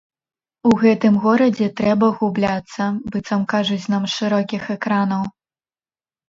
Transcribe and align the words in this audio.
У 0.67 0.77
гэтым 0.83 1.13
горадзе 1.25 1.67
трэба 1.81 2.09
губляцца, 2.21 2.87
быццам 3.17 3.45
кажуць 3.53 3.89
нам 3.95 4.03
з 4.09 4.15
шырокіх 4.17 4.63
экранаў. 4.77 5.23